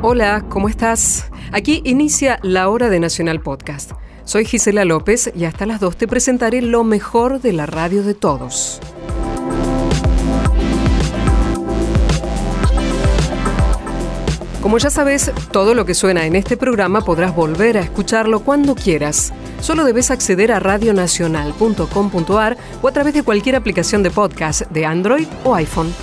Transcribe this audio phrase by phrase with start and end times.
[0.00, 1.27] Hola, ¿cómo estás?
[1.52, 3.92] Aquí inicia la hora de Nacional Podcast.
[4.24, 8.14] Soy Gisela López y hasta las 2 te presentaré lo mejor de la radio de
[8.14, 8.80] todos.
[14.60, 18.74] Como ya sabes, todo lo que suena en este programa podrás volver a escucharlo cuando
[18.74, 19.32] quieras.
[19.60, 25.26] Solo debes acceder a radionacional.com.ar o a través de cualquier aplicación de podcast de Android
[25.44, 25.94] o iPhone.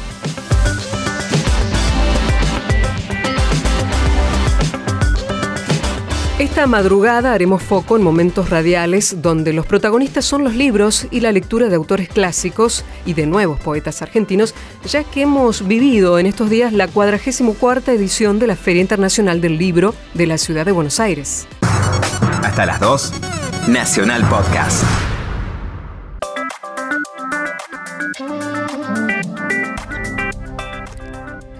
[6.55, 11.34] Esta madrugada haremos foco en momentos radiales donde los protagonistas son los libros y la
[11.34, 16.50] lectura de autores clásicos y de nuevos poetas argentinos, ya que hemos vivido en estos
[16.50, 21.02] días la 44 edición de la Feria Internacional del Libro de la Ciudad de Buenos
[21.02, 21.45] Aires.
[22.42, 23.14] Hasta las 2,
[23.67, 24.86] Nacional Podcast.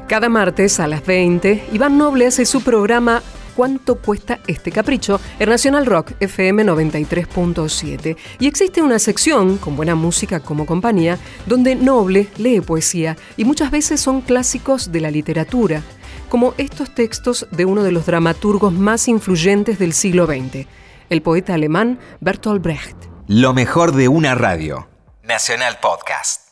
[0.08, 3.22] Cada martes a las 20, Iván Noble hace su programa
[3.56, 8.18] cuánto cuesta este capricho en Nacional Rock FM 93.7.
[8.40, 13.72] Y existe una sección, con buena música como compañía, donde Noble lee poesía y muchas
[13.72, 15.82] veces son clásicos de la literatura,
[16.30, 20.68] como estos textos de uno de los dramaturgos más influyentes del siglo XX,
[21.10, 22.98] el poeta alemán Bertolt Brecht.
[23.28, 24.88] Lo mejor de una radio.
[25.24, 26.45] Nacional Podcast.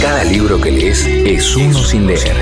[0.00, 2.36] Cada libro que lees es uno sin leer.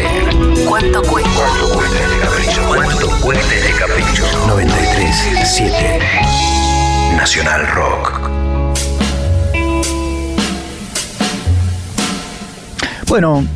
[0.69, 1.31] ¿Cuánto cuesta?
[1.35, 2.61] ¿Cuánto cuesta este capricho?
[2.69, 4.25] ¿Cuánto cuesta este capricho?
[4.47, 8.21] 93.7 Nacional Rock.
[13.09, 13.47] Bueno,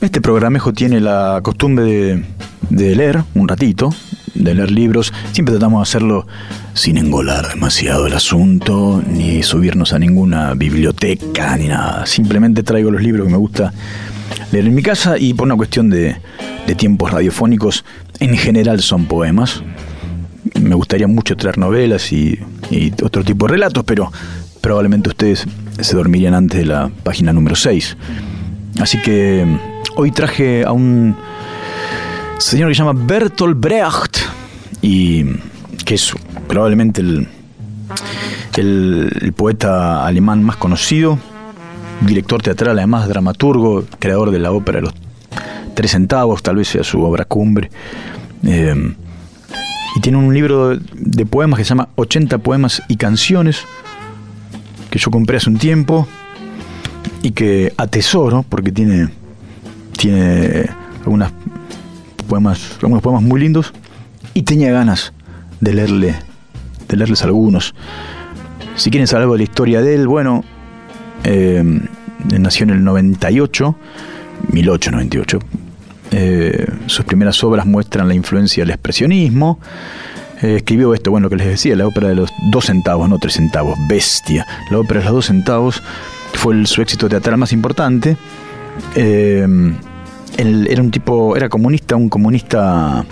[0.00, 2.24] este programejo tiene la costumbre de,
[2.70, 3.92] de leer un ratito,
[4.34, 5.12] de leer libros.
[5.32, 6.28] Siempre tratamos de hacerlo
[6.76, 12.04] sin engolar demasiado el asunto, ni subirnos a ninguna biblioteca, ni nada.
[12.04, 13.72] Simplemente traigo los libros que me gusta
[14.52, 16.16] leer en mi casa y por una cuestión de,
[16.66, 17.82] de tiempos radiofónicos,
[18.20, 19.62] en general son poemas.
[20.60, 22.38] Me gustaría mucho traer novelas y,
[22.70, 24.12] y otro tipo de relatos, pero
[24.60, 25.46] probablemente ustedes
[25.80, 27.96] se dormirían antes de la página número 6.
[28.80, 29.46] Así que
[29.96, 31.16] hoy traje a un
[32.36, 34.18] señor que se llama Bertolt Brecht
[34.82, 35.24] y
[35.86, 36.14] que es
[36.56, 37.28] probablemente el,
[39.36, 41.18] poeta alemán más conocido,
[42.00, 44.94] director teatral, además dramaturgo, creador de la ópera los
[45.74, 47.70] tres centavos, tal vez sea su obra cumbre.
[48.42, 48.94] Eh,
[49.96, 53.62] y tiene un libro de poemas que se llama 80 poemas y canciones,
[54.88, 56.08] que yo compré hace un tiempo
[57.20, 59.10] y que atesoro porque tiene,
[59.98, 61.32] tiene algunas
[62.26, 63.74] poemas, algunos poemas muy lindos
[64.32, 65.12] y tenía ganas
[65.60, 66.16] de leerle,
[66.88, 67.74] de leerles algunos.
[68.76, 70.44] Si quieren saber algo de la historia de él, bueno,
[71.24, 71.62] eh,
[72.38, 73.76] nació en el 98,
[74.52, 75.38] 1898.
[76.12, 79.58] Eh, sus primeras obras muestran la influencia del expresionismo.
[80.42, 83.18] Eh, escribió esto, bueno, lo que les decía, la ópera de los dos centavos, no
[83.18, 84.46] tres centavos, bestia.
[84.70, 85.82] La ópera de los dos centavos
[86.34, 88.16] fue su éxito teatral más importante.
[88.94, 89.46] Eh,
[90.36, 93.04] él era un tipo, era comunista, un comunista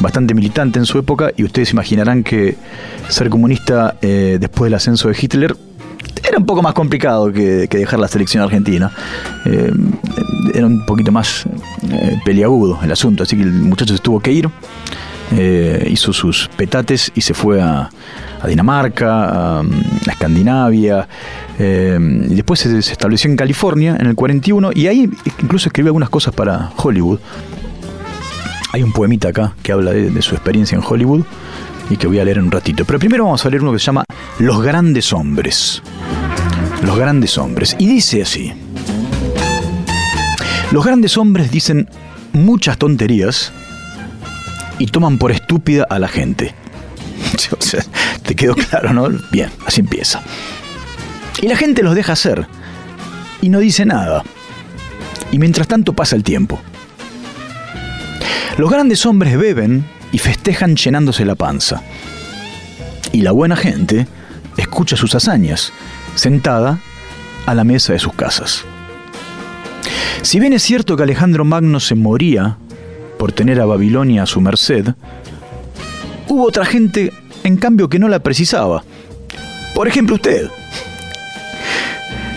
[0.00, 2.56] bastante militante en su época, y ustedes imaginarán que
[3.08, 5.56] ser comunista eh, después del ascenso de Hitler
[6.28, 8.90] era un poco más complicado que, dejar la selección argentina.
[9.44, 9.72] Eh,
[10.54, 11.46] era un poquito más
[11.90, 14.48] eh, peliagudo el asunto, así que el muchacho se tuvo que ir.
[15.36, 17.90] Eh, hizo sus petates y se fue a,
[18.46, 19.62] Dinamarca, a,
[20.06, 21.08] Escandinavia.
[21.58, 25.10] después se, se estableció en California en el 41 y ahí
[25.42, 27.18] incluso escribió algunas cosas para Hollywood.
[28.72, 31.24] Hay un poemita acá que habla de, su experiencia en Hollywood
[31.90, 32.84] y que voy a leer en un ratito.
[32.84, 34.04] Pero primero vamos a leer uno que se llama
[34.38, 35.82] Los grandes hombres.
[36.82, 37.76] Los grandes hombres.
[37.78, 38.52] Y dice así.
[40.70, 41.88] Los grandes hombres dicen
[42.32, 43.52] muchas tonterías
[44.78, 46.54] y toman por estúpida a la gente.
[48.22, 49.08] Te quedó claro, ¿no?
[49.32, 50.22] Bien, así empieza.
[51.40, 52.46] Y la gente los deja hacer
[53.40, 54.22] y no dice nada.
[55.32, 56.60] Y mientras tanto pasa el tiempo.
[58.56, 61.82] Los grandes hombres beben y festejan llenándose la panza.
[63.12, 64.06] Y la buena gente
[64.56, 65.72] escucha sus hazañas,
[66.14, 66.80] sentada
[67.46, 68.64] a la mesa de sus casas.
[70.22, 72.58] Si bien es cierto que Alejandro Magno se moría
[73.18, 74.94] por tener a Babilonia a su merced,
[76.26, 77.12] hubo otra gente
[77.44, 78.82] en cambio que no la precisaba.
[79.74, 80.48] Por ejemplo usted.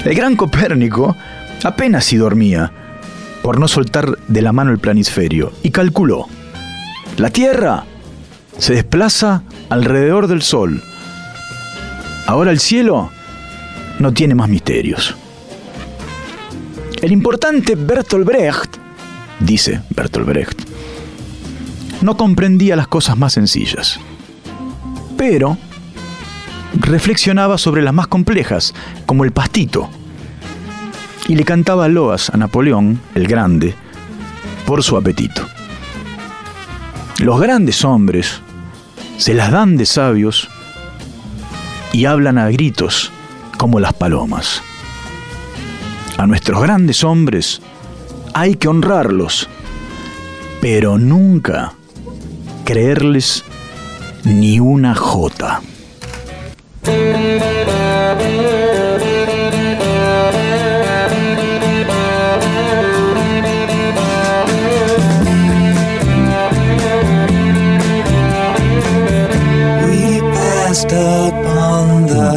[0.05, 1.15] El gran Copérnico
[1.63, 2.71] apenas si dormía,
[3.41, 6.27] por no soltar de la mano el planisferio, y calculó.
[7.17, 7.85] La Tierra
[8.57, 10.81] se desplaza alrededor del Sol.
[12.27, 13.11] Ahora el cielo
[13.99, 15.15] no tiene más misterios.
[17.01, 18.77] El importante Bertolt Brecht,
[19.39, 20.61] dice Bertolt Brecht,
[22.01, 23.99] no comprendía las cosas más sencillas,
[25.17, 25.57] pero
[26.73, 28.73] reflexionaba sobre las más complejas,
[29.05, 29.89] como el pastito,
[31.27, 33.75] y le cantaba loas a Napoleón, el Grande,
[34.65, 35.47] por su apetito.
[37.19, 38.41] Los grandes hombres
[39.17, 40.49] se las dan de sabios
[41.93, 43.11] y hablan a gritos
[43.57, 44.63] como las palomas.
[46.17, 47.61] A nuestros grandes hombres
[48.33, 49.47] hay que honrarlos,
[50.61, 51.73] pero nunca
[52.65, 53.43] creerles
[54.23, 55.61] ni una jota.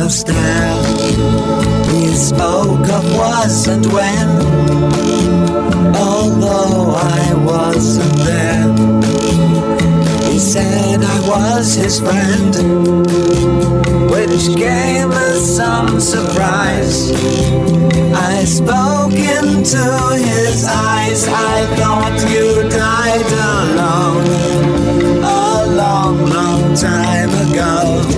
[0.05, 0.77] The stair.
[1.89, 4.29] We spoke of was and when,
[5.97, 8.69] although I wasn't there.
[10.29, 12.53] He said I was his friend,
[14.11, 17.11] which came as some surprise.
[18.13, 19.85] I spoke into
[20.31, 21.27] his eyes.
[21.29, 24.27] I thought you died alone
[25.25, 28.14] a long, long time ago.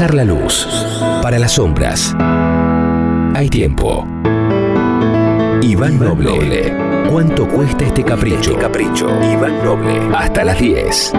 [0.00, 0.68] La luz.
[1.22, 2.14] Para las sombras.
[3.34, 4.06] Hay tiempo.
[5.60, 6.72] Iván Noble.
[7.10, 8.56] ¿Cuánto cuesta este capricho?
[8.56, 9.08] capricho.
[9.24, 10.16] Iván Noble.
[10.16, 11.12] Hasta las 10.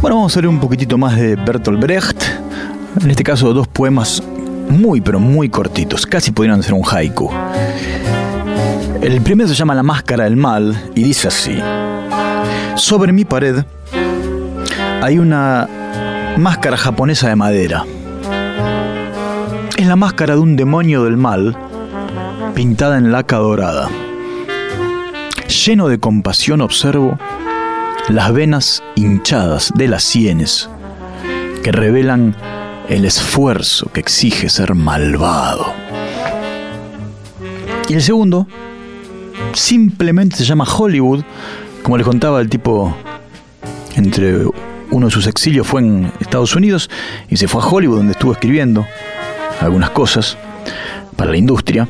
[0.00, 2.22] vamos a leer un poquitito más de Bertolt Brecht.
[2.98, 4.22] En este caso, dos poemas
[4.70, 6.06] muy, pero muy cortitos.
[6.06, 7.30] Casi podrían ser un haiku.
[9.02, 11.60] El primero se llama La Máscara del Mal y dice así.
[12.76, 13.64] Sobre mi pared
[15.02, 15.68] hay una
[16.36, 17.84] máscara japonesa de madera.
[19.76, 21.56] Es la máscara de un demonio del mal
[22.54, 23.88] pintada en laca dorada.
[25.48, 27.18] Lleno de compasión observo
[28.08, 30.68] las venas hinchadas de las sienes
[31.62, 32.34] que revelan
[32.88, 35.72] el esfuerzo que exige ser malvado.
[37.88, 38.46] Y el segundo
[39.52, 41.22] simplemente se llama Hollywood,
[41.82, 42.94] como les contaba el tipo
[43.96, 44.46] entre
[44.90, 46.90] uno de sus exilios fue en Estados Unidos
[47.28, 48.86] y se fue a Hollywood donde estuvo escribiendo
[49.60, 50.36] algunas cosas
[51.16, 51.88] para la industria.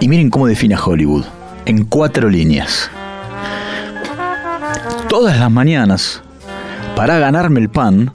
[0.00, 1.24] Y miren cómo define a Hollywood,
[1.66, 2.90] en cuatro líneas.
[5.08, 6.22] Todas las mañanas,
[6.96, 8.12] para ganarme el pan,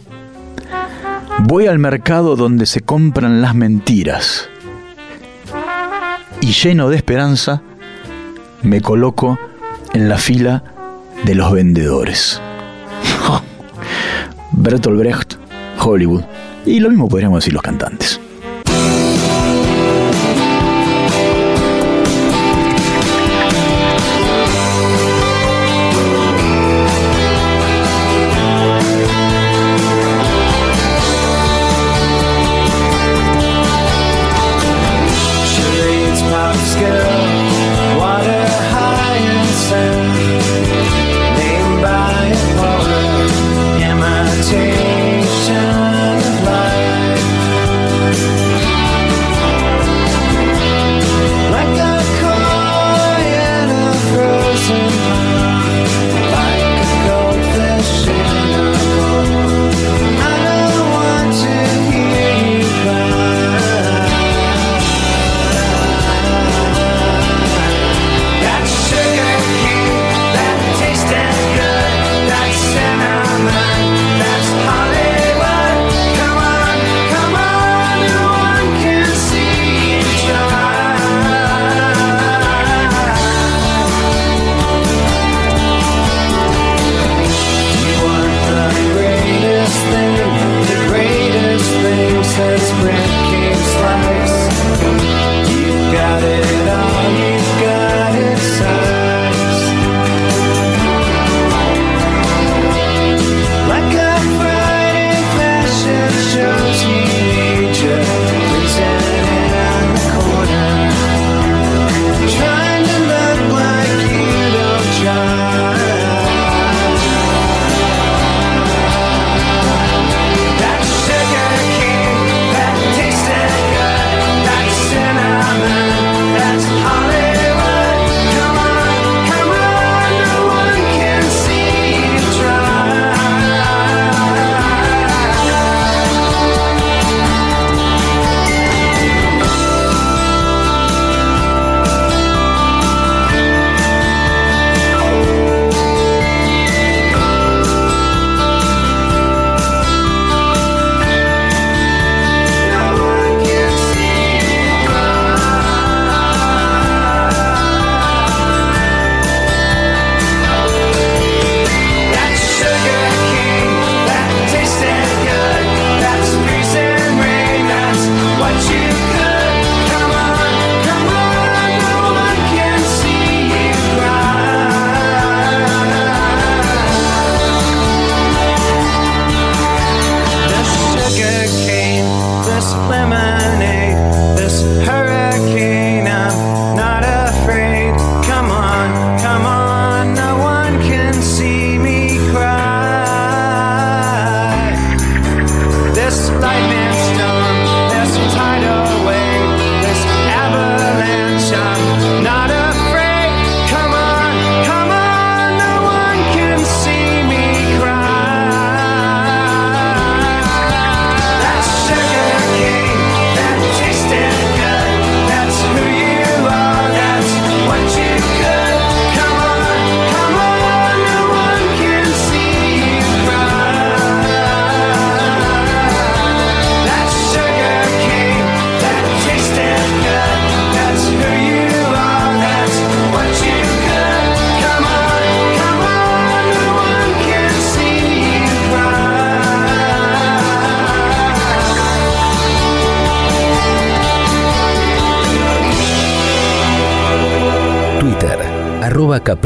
[1.39, 4.49] voy al mercado donde se compran las mentiras.
[6.41, 7.61] Y lleno de esperanza,
[8.61, 9.39] me coloco
[9.93, 10.63] en la fila
[11.25, 12.41] de los vendedores.
[14.51, 15.35] Bertolt Brecht,
[15.79, 16.23] Hollywood.
[16.65, 18.19] Y lo mismo podríamos decir los cantantes.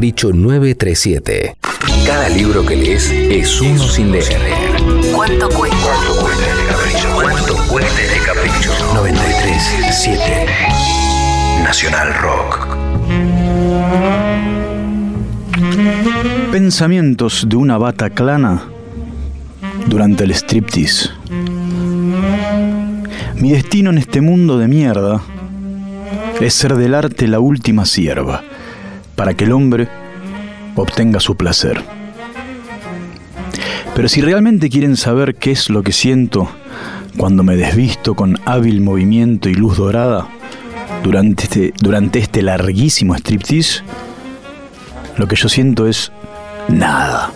[0.03, 1.55] Capricho 937.
[2.05, 4.35] Cada libro que lees es uno sin leer.
[5.15, 5.77] ¿Cuánto cuesta?
[5.81, 7.07] ¿Cuánto cuesta este capricho?
[7.15, 8.71] ¿Cuánto cuesta este capricho?
[8.95, 10.45] 937
[11.63, 12.67] Nacional Rock.
[16.51, 18.61] Pensamientos de una bata clana
[19.87, 21.11] durante el striptease.
[23.37, 25.21] Mi destino en este mundo de mierda
[26.41, 28.43] es ser del arte la última sierva,
[29.15, 29.87] para que el hombre
[30.75, 31.83] obtenga su placer.
[33.95, 36.49] Pero si realmente quieren saber qué es lo que siento
[37.17, 40.27] cuando me desvisto con hábil movimiento y luz dorada
[41.03, 43.83] durante este, durante este larguísimo striptease,
[45.17, 46.11] lo que yo siento es
[46.69, 47.31] nada.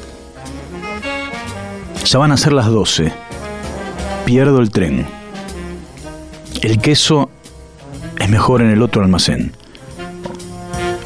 [2.05, 3.11] Ya van a ser las 12.
[4.25, 5.05] Pierdo el tren.
[6.61, 7.29] El queso
[8.17, 9.51] es mejor en el otro almacén.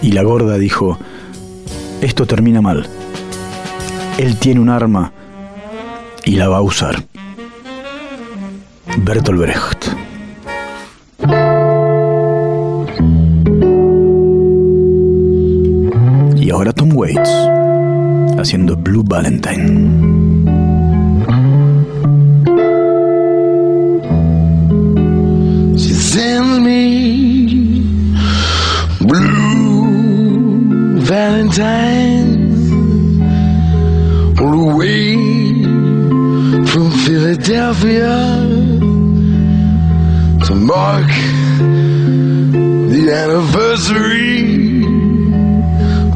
[0.01, 0.97] Y la gorda dijo,
[2.01, 2.87] esto termina mal.
[4.17, 5.11] Él tiene un arma
[6.25, 7.03] y la va a usar.
[8.97, 9.87] Bertolt Brecht.
[16.35, 17.29] Y ahora Tom Waits
[18.39, 20.01] haciendo Blue Valentine.
[25.77, 27.83] She sends me
[29.01, 29.40] blue
[31.11, 32.71] valentines
[34.39, 35.11] all the way
[36.71, 38.15] from Philadelphia
[40.45, 41.11] to mark
[42.93, 44.85] the anniversary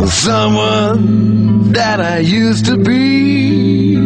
[0.02, 4.05] of someone that I used to be.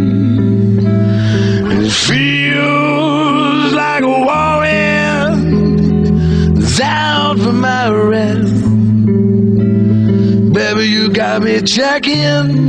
[11.69, 12.68] check in.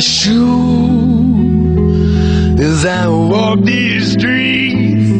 [0.00, 1.36] My shoe
[2.58, 5.10] as I walk these streets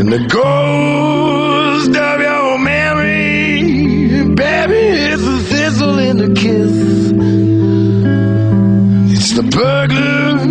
[0.00, 6.74] and the ghost of your memory baby it's a thistle in the kiss
[9.14, 10.44] it's the burglar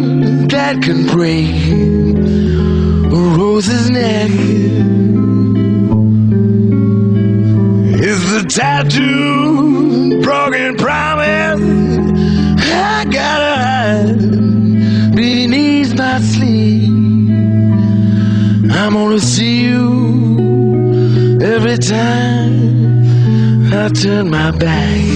[0.47, 1.53] that can break
[3.13, 4.42] a rose's neck.
[18.85, 25.12] I'm gonna see you every time I turn my back.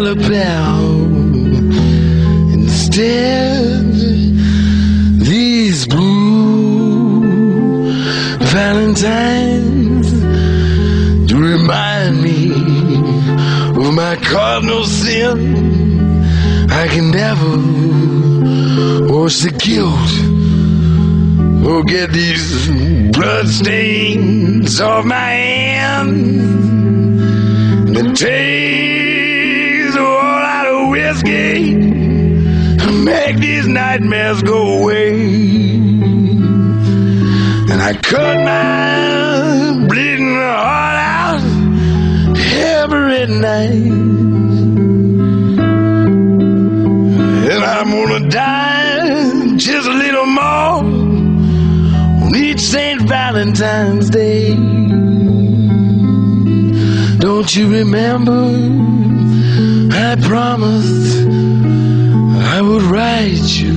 [0.00, 1.04] My.
[2.52, 3.92] Instead,
[5.18, 7.20] these blue
[8.40, 10.10] valentines
[11.30, 12.50] to remind me
[13.76, 15.38] of my cardinal sin.
[16.70, 17.56] I can never
[19.12, 20.12] wash the guilt
[21.66, 22.68] or get these
[23.12, 26.40] blood stains off my hands.
[27.92, 28.89] The taste
[33.40, 35.12] these nightmares go away.
[37.70, 41.42] And I cut my bleeding heart out
[42.80, 43.70] every night.
[47.52, 50.84] And I'm gonna die just a little more
[52.24, 53.02] on each St.
[53.02, 54.54] Valentine's Day.
[57.18, 58.40] Don't you remember?
[59.92, 61.26] I promised
[62.60, 63.72] I would write you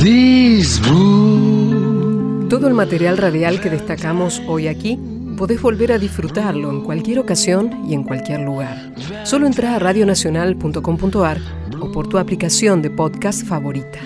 [0.00, 2.48] these blues.
[2.48, 5.00] Todo el material radial que destacamos hoy aquí
[5.36, 8.94] podés volver a disfrutarlo en cualquier ocasión y en cualquier lugar.
[9.24, 11.40] Solo entra a radionacional.com.ar
[11.80, 13.98] o por tu aplicación de podcast favorita.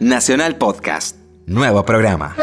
[0.00, 1.18] Nacional Podcast.
[1.44, 2.34] Nuevo programa.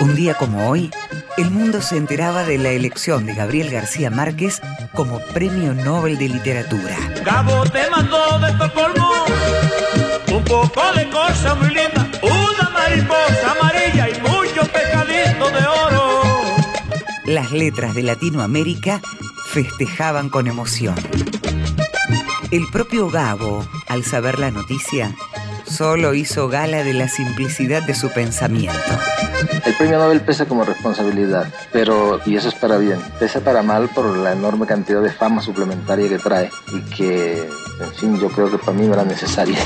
[0.00, 0.90] Un día como hoy,
[1.36, 4.60] el mundo se enteraba de la elección de Gabriel García Márquez
[4.92, 6.96] como Premio Nobel de Literatura.
[7.24, 9.10] Cabo te mandó de Estocolmo
[10.32, 16.22] un poco de cosa muy linda, una mariposa amarilla y mucho pescadito de oro.
[17.26, 19.00] Las letras de Latinoamérica
[19.48, 20.96] festejaban con emoción.
[22.50, 25.14] El propio Gabo, al saber la noticia,
[25.64, 28.78] solo hizo gala de la simplicidad de su pensamiento.
[29.64, 33.88] El premio Nobel pesa como responsabilidad, pero, y eso es para bien, pesa para mal
[33.88, 37.34] por la enorme cantidad de fama suplementaria que trae y que,
[37.80, 39.58] en fin, yo creo que para mí no era necesaria.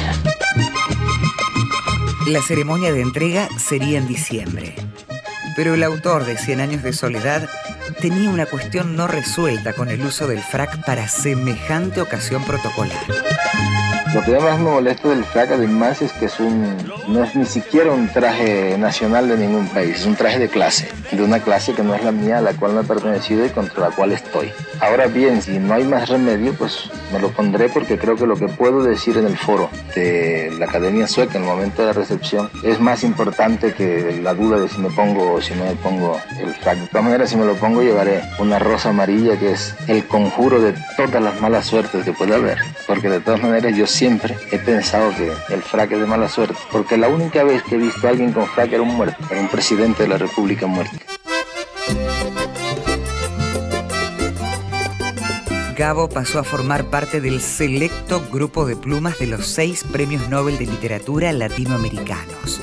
[2.27, 4.75] La ceremonia de entrega sería en diciembre.
[5.55, 7.49] Pero el autor de Cien años de soledad
[8.01, 12.99] tenía una cuestión no resuelta con el uso del frac para semejante ocasión protocolar.
[14.17, 16.75] Lo que más me molesta del frac además es que es un,
[17.07, 20.89] no es ni siquiera un traje nacional de ningún país, es un traje de clase,
[21.13, 23.51] de una clase que no es la mía, a la cual no he pertenecido y
[23.51, 24.51] contra la cual estoy.
[24.81, 28.37] Ahora bien, si no hay más remedio, pues me lo pondré porque creo que lo
[28.37, 31.93] que puedo decir en el foro de la Academia Sueca en el momento de la
[31.93, 35.75] recepción es más importante que la duda de si me pongo o si no me
[35.75, 36.79] pongo el frac.
[36.79, 40.59] De todas maneras, si me lo pongo, llevaré una rosa amarilla que es el conjuro
[40.63, 42.57] de todas las malas suertes que puede haber.
[42.87, 46.57] Porque de todas maneras, yo siempre he pensado que el frac es de mala suerte.
[46.71, 49.41] Porque la única vez que he visto a alguien con frac era un muerto, era
[49.41, 50.97] un presidente de la República muerto.
[55.77, 60.57] Gabo pasó a formar parte del selecto grupo de plumas de los seis premios Nobel
[60.57, 62.63] de Literatura latinoamericanos.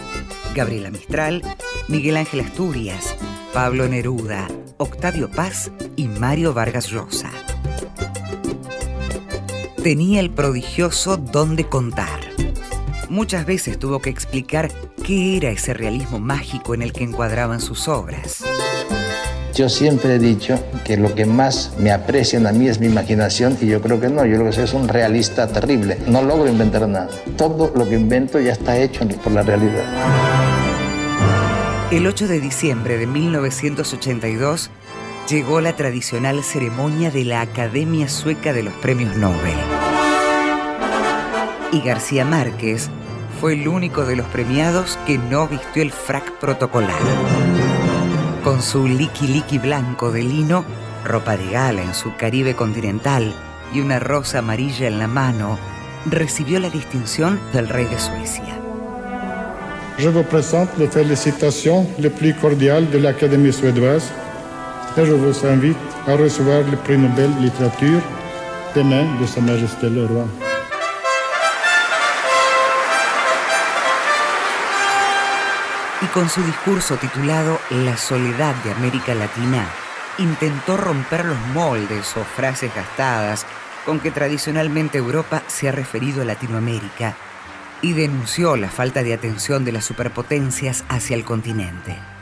[0.55, 1.43] Gabriela Mistral,
[1.87, 3.15] Miguel Ángel Asturias,
[3.53, 7.31] Pablo Neruda, Octavio Paz y Mario Vargas Llosa.
[9.83, 12.21] Tenía el prodigioso don de contar.
[13.09, 14.71] Muchas veces tuvo que explicar
[15.05, 18.45] qué era ese realismo mágico en el que encuadraban sus obras.
[19.53, 23.57] Yo siempre he dicho que lo que más me aprecian a mí es mi imaginación
[23.59, 25.97] y yo creo que no, yo lo que soy es un realista terrible.
[26.07, 27.09] No logro inventar nada.
[27.35, 29.83] Todo lo que invento ya está hecho por la realidad.
[31.91, 34.71] El 8 de diciembre de 1982
[35.29, 39.55] llegó la tradicional ceremonia de la Academia Sueca de los Premios Nobel.
[41.71, 42.89] Y García Márquez
[43.39, 47.01] fue el único de los premiados que no vistió el frac protocolar.
[48.43, 50.65] Con su liqui liqui blanco de lino,
[51.05, 53.33] ropa de gala en su Caribe continental
[53.73, 55.57] y una rosa amarilla en la mano,
[56.05, 58.59] recibió la distinción del rey de Suecia.
[59.97, 64.11] Je vous présente les félicitations les plus cordiales de l'Académie suédoise
[65.01, 65.77] vous invite
[66.07, 68.01] à recevoir le prix Nobel littérature
[68.75, 70.25] des de Sa Majesté le Roi.
[76.01, 79.65] Y con su discurso titulado La soledad de América Latina,
[80.19, 83.45] intentó romper los moldes o frases gastadas
[83.85, 87.15] con que tradicionalmente Europa se ha referido a Latinoamérica
[87.81, 92.12] y denunció la falta de atención de las superpotencias hacia el continente.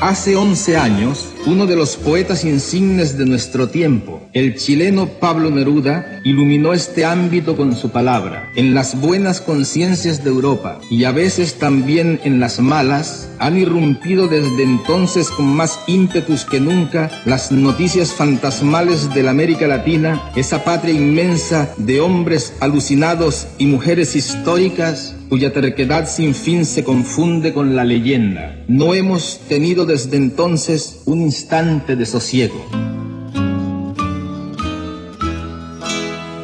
[0.00, 6.22] Hace 11 años, uno de los poetas insignes de nuestro tiempo, el chileno Pablo Neruda,
[6.24, 8.50] iluminó este ámbito con su palabra.
[8.56, 14.26] En las buenas conciencias de Europa y a veces también en las malas, han irrumpido
[14.26, 20.64] desde entonces con más ímpetus que nunca las noticias fantasmales de la América Latina, esa
[20.64, 27.76] patria inmensa de hombres alucinados y mujeres históricas cuya terquedad sin fin se confunde con
[27.76, 28.64] la leyenda.
[28.66, 32.66] No hemos tenido desde entonces un instante de sosiego.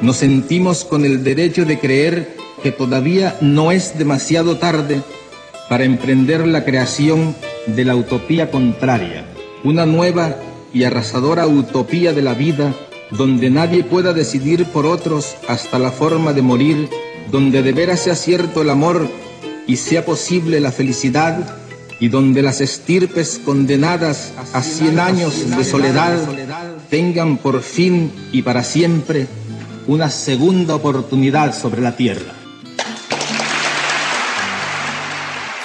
[0.00, 5.02] Nos sentimos con el derecho de creer que todavía no es demasiado tarde
[5.68, 7.34] para emprender la creación
[7.66, 9.26] de la utopía contraria,
[9.64, 10.36] una nueva
[10.72, 12.72] y arrasadora utopía de la vida
[13.10, 16.88] donde nadie pueda decidir por otros hasta la forma de morir
[17.30, 19.08] donde de veras sea cierto el amor
[19.66, 21.58] y sea posible la felicidad,
[21.98, 26.18] y donde las estirpes condenadas a cien años de soledad
[26.90, 29.26] tengan por fin y para siempre
[29.86, 32.34] una segunda oportunidad sobre la tierra.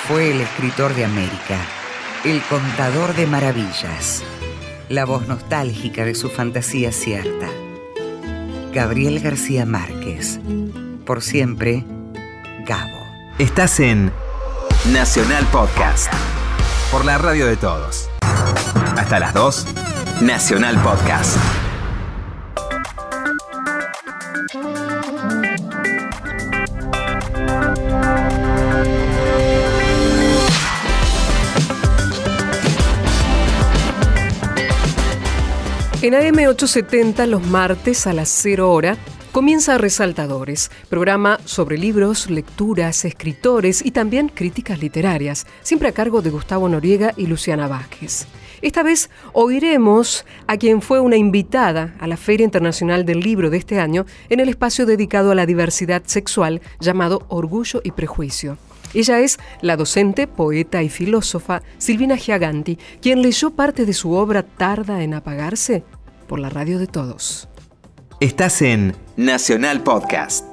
[0.07, 1.57] Fue el escritor de América,
[2.23, 4.23] el contador de maravillas,
[4.89, 7.49] la voz nostálgica de su fantasía cierta.
[8.73, 10.39] Gabriel García Márquez,
[11.05, 11.85] por siempre,
[12.65, 13.05] Gabo.
[13.39, 14.11] Estás en
[14.91, 16.11] Nacional Podcast.
[16.91, 18.09] Por la radio de todos.
[18.97, 19.67] Hasta las 2.
[20.21, 21.37] Nacional Podcast.
[36.03, 38.97] En AM870 los martes a las 0 hora
[39.31, 46.31] Comienza Resaltadores, programa sobre libros, lecturas, escritores y también críticas literarias, siempre a cargo de
[46.31, 48.27] Gustavo Noriega y Luciana Vázquez.
[48.61, 53.55] Esta vez oiremos a quien fue una invitada a la Feria Internacional del Libro de
[53.55, 58.57] este año en el espacio dedicado a la diversidad sexual llamado Orgullo y Prejuicio.
[58.93, 64.43] Ella es la docente, poeta y filósofa Silvina Giaganti, quien leyó parte de su obra
[64.43, 65.85] Tarda en apagarse
[66.27, 67.47] por la radio de todos.
[68.21, 70.45] Estás en Nacional Podcast.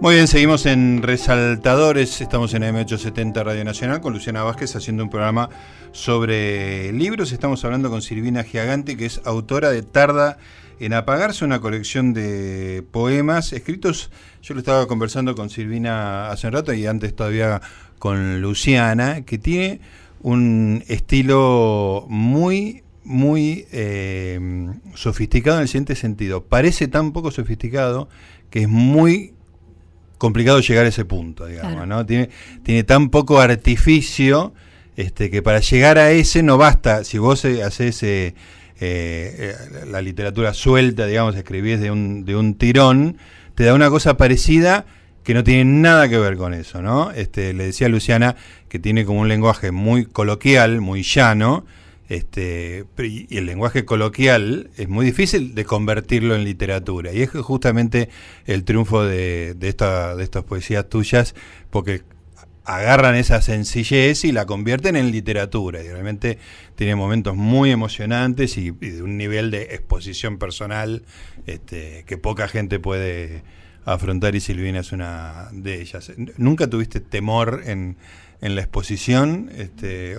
[0.00, 5.08] Muy bien, seguimos en Resaltadores, estamos en M870 Radio Nacional con Luciana Vázquez haciendo un
[5.08, 5.50] programa
[5.92, 7.30] sobre libros.
[7.30, 10.38] Estamos hablando con Silvina Giagante, que es autora de Tarda
[10.80, 14.10] en Apagarse, una colección de poemas escritos.
[14.42, 17.62] Yo lo estaba conversando con Silvina hace un rato y antes todavía
[18.00, 19.80] con Luciana, que tiene
[20.24, 24.40] un estilo muy, muy eh,
[24.94, 26.44] sofisticado en el siguiente sentido.
[26.44, 28.08] Parece tan poco sofisticado
[28.48, 29.34] que es muy
[30.16, 32.06] complicado llegar a ese punto, digamos, ¿no?
[32.06, 32.30] Tiene,
[32.62, 34.54] tiene tan poco artificio
[34.96, 38.34] este, que para llegar a ese no basta, si vos eh, haces eh,
[39.86, 43.18] la literatura suelta, digamos, escribís de un, de un tirón,
[43.54, 44.86] te da una cosa parecida
[45.22, 47.10] que no tiene nada que ver con eso, ¿no?
[47.10, 48.36] Este, le decía a Luciana
[48.74, 51.64] que tiene como un lenguaje muy coloquial, muy llano,
[52.08, 57.12] este, y el lenguaje coloquial es muy difícil de convertirlo en literatura.
[57.12, 58.08] Y es justamente
[58.46, 61.36] el triunfo de, de, esta, de estas poesías tuyas,
[61.70, 62.02] porque
[62.64, 65.80] agarran esa sencillez y la convierten en literatura.
[65.80, 66.38] Y realmente
[66.74, 71.04] tiene momentos muy emocionantes y, y de un nivel de exposición personal
[71.46, 73.44] este, que poca gente puede
[73.84, 76.12] afrontar y Silvina es una de ellas.
[76.36, 77.96] ¿Nunca tuviste temor en,
[78.40, 79.50] en la exposición?
[79.54, 80.12] Este,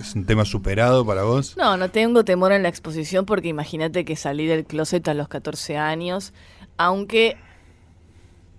[0.00, 1.56] ¿Es un tema superado para vos?
[1.56, 5.28] No, no tengo temor en la exposición porque imagínate que salí del closet a los
[5.28, 6.32] 14 años,
[6.76, 7.36] aunque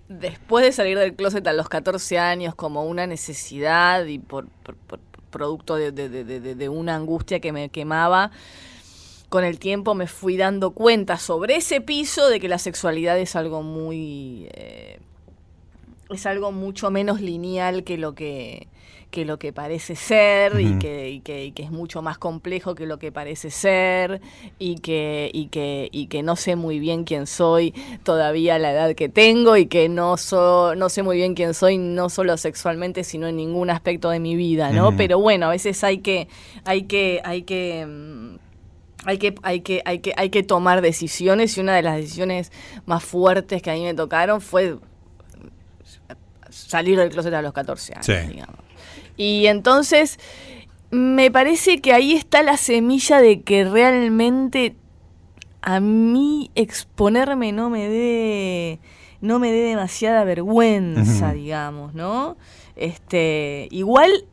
[0.09, 4.47] después de salir del closet a los 14 años como una necesidad y por,
[5.29, 8.31] producto de, de una angustia que me quemaba,
[9.29, 13.35] con el tiempo me fui dando cuenta sobre ese piso de que la sexualidad es
[13.35, 14.47] algo muy...
[14.53, 14.99] Eh,
[16.09, 18.67] es algo mucho menos lineal que lo que,
[19.11, 22.99] que lo que parece ser y, que, y, que, es mucho más complejo que lo
[22.99, 24.21] que parece ser
[24.59, 28.71] y que, y que, y que no sé muy bien quién soy todavía a la
[28.71, 32.37] edad que tengo y que no, so, no sé muy bien quién soy no solo
[32.37, 34.95] sexualmente sino en ningún aspecto de mi vida, ¿no?
[34.95, 36.27] Pero bueno, a veces hay que,
[36.65, 38.46] hay que, hay que mm,
[39.05, 42.51] hay que, hay, que, hay, que, hay que tomar decisiones y una de las decisiones
[42.85, 44.77] más fuertes que a mí me tocaron fue
[46.49, 48.55] salir del closet a los 14 años, digamos.
[49.15, 50.19] Y entonces
[50.91, 54.75] me parece que ahí está la semilla de que realmente
[55.61, 58.79] a mí exponerme no me dé
[59.19, 62.37] no me dé demasiada vergüenza, digamos, ¿no?
[62.75, 64.25] Este, igual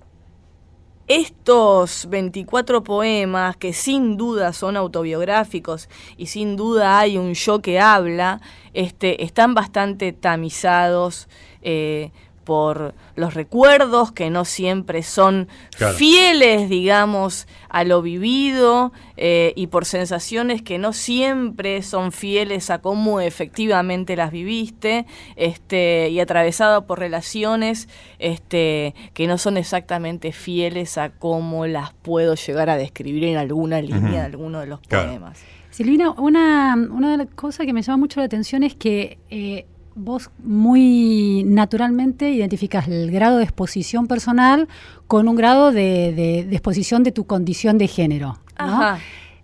[1.07, 7.79] estos 24 poemas, que sin duda son autobiográficos y sin duda hay un yo que
[7.79, 8.41] habla,
[8.73, 11.29] este, están bastante tamizados
[11.63, 12.11] eh,
[12.45, 15.95] por los recuerdos, que no siempre son Claro.
[15.95, 22.79] fieles, digamos, a lo vivido, eh, y por sensaciones que no siempre son fieles a
[22.81, 30.99] cómo efectivamente las viviste, este, y atravesado por relaciones este, que no son exactamente fieles
[30.99, 35.09] a cómo las puedo llegar a describir en alguna línea de alguno de los Claro.
[35.09, 35.39] poemas.
[35.71, 39.67] Silvina, una, una de las cosas que me llama mucho la atención es que eh,
[39.97, 44.69] vos muy naturalmente identificas el grado de exposición personal
[45.07, 48.39] con un grado de, de- de exposición de tu condición de género.
[48.59, 48.65] ¿no?
[48.65, 48.99] Ajá.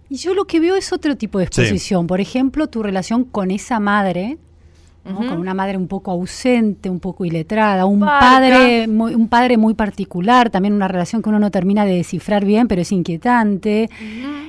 [0.09, 1.61] Y yo lo que veo es otro tipo de Sí.
[1.63, 2.07] exposición.
[2.09, 4.39] Por ejemplo, tu relación con esa madre,
[5.05, 5.19] ¿no?
[5.19, 9.75] con una madre un poco ausente, un poco iletrada, un padre, muy, un padre muy
[9.75, 13.89] particular, también una relación que uno no termina de descifrar bien, pero es inquietante.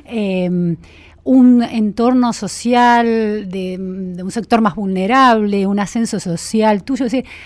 [0.06, 0.76] Eh,
[1.24, 3.78] un entorno social de,
[4.24, 7.06] un sector más vulnerable, un ascenso social tuyo.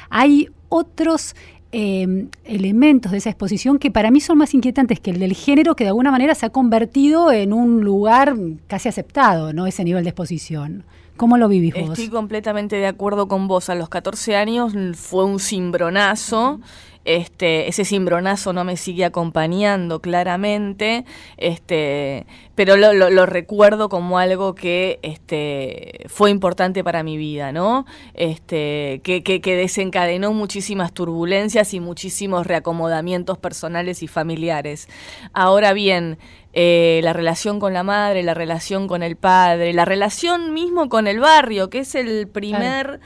[0.09, 1.35] Hay otros
[1.71, 5.75] eh, elementos de esa exposición que para mí son más inquietantes que el del género,
[5.75, 8.35] que de alguna manera se ha convertido en un lugar
[8.67, 9.67] casi aceptado, ¿no?
[9.67, 10.85] Ese nivel de exposición.
[11.17, 11.91] ¿Cómo lo vivís vos?
[11.91, 13.69] Estoy completamente de acuerdo con vos.
[13.69, 16.59] A los 14 años fue un cimbronazo.
[17.05, 21.05] Este, ese cimbronazo no me sigue acompañando claramente,
[21.37, 27.51] este, pero lo, lo- lo recuerdo como algo que este, fue importante para mi vida,
[27.51, 27.85] ¿no?
[28.15, 34.87] Este, que, que- que desencadenó muchísimas turbulencias y muchísimos reacomodamientos personales y familiares.
[35.33, 36.17] Ahora bien,
[36.53, 41.05] eh, la relación con la madre, la relación con el padre, la relación mismo con
[41.05, 42.99] el barrio, que es el primer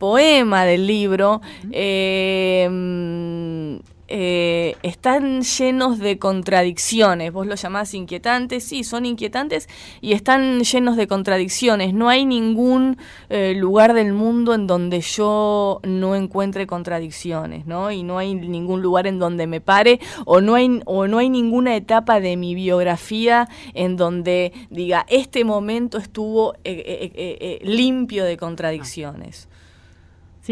[0.00, 3.76] poema del libro, eh, mm,
[4.12, 7.32] eh, están llenos de contradicciones.
[7.32, 9.68] Vos lo llamás inquietantes, sí, son inquietantes
[10.00, 11.92] y están llenos de contradicciones.
[11.92, 12.96] No hay ningún
[13.28, 17.92] eh, lugar del mundo en donde yo no encuentre contradicciones, ¿no?
[17.92, 21.28] Y no hay ningún lugar en donde me pare o no hay, o no hay
[21.28, 29.50] ninguna etapa de mi biografía en donde diga, este momento estuvo eh, limpio de contradicciones.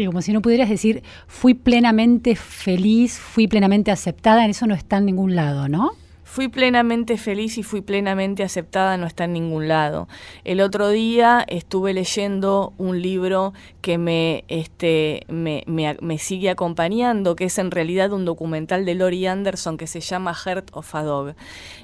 [0.05, 4.97] Como si no pudieras decir, fui plenamente feliz, fui plenamente aceptada, en eso no está
[4.97, 5.91] en ningún lado, ¿no?
[6.31, 10.07] Fui plenamente feliz y fui plenamente aceptada, no está en ningún lado.
[10.43, 17.45] El otro día estuve leyendo un libro que me, este, me, me- sigue acompañando, que
[17.45, 21.33] es en realidad un documental de Lori Anderson que se llama Heart of a Dog.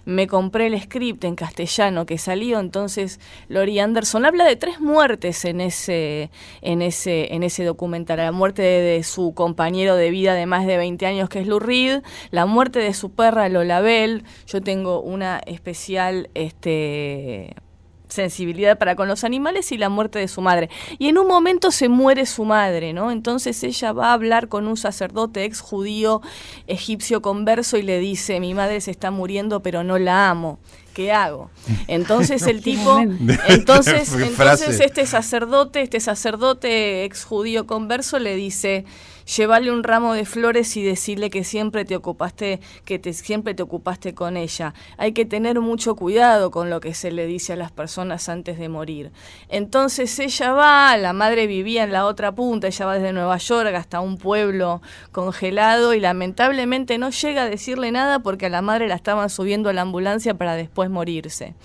[0.05, 5.43] Me compré el script en castellano que salió, entonces Lori Anderson habla de tres muertes
[5.45, 6.29] en ese,
[6.61, 8.17] en ese, en ese documental.
[8.17, 11.47] La muerte de, de su compañero de vida de más de 20 años, que es
[11.47, 14.23] Lou Reed, la muerte de su perra Lola Bell.
[14.47, 17.55] Yo tengo una especial este,
[18.09, 20.69] sensibilidad para con los animales y la muerte de su madre.
[20.97, 23.11] Y en un momento se muere su madre, ¿no?
[23.11, 26.21] Entonces ella va a hablar con un sacerdote ex judío
[26.67, 30.59] egipcio converso y le dice, mi madre se está muriendo pero no la amo.
[30.93, 31.49] ¿Qué hago?
[31.87, 32.99] Entonces el tipo,
[33.49, 38.85] entonces, entonces este sacerdote, este sacerdote ex judío converso le dice,
[39.25, 44.13] llévale un ramo de flores y decirle que siempre te ocupaste, que siempre te ocupaste
[44.13, 44.73] con ella.
[44.97, 48.57] Hay que tener mucho cuidado con lo que se le dice a las personas antes
[48.57, 49.11] de morir.
[49.49, 53.73] Entonces ella va, la madre vivía en la otra punta, ella va desde Nueva York
[53.75, 58.87] hasta un pueblo congelado y lamentablemente no llega a decirle nada porque a la madre
[58.87, 61.55] la estaban subiendo a la ambulancia para después morirse